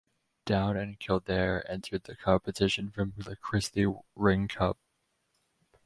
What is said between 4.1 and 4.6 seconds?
Ring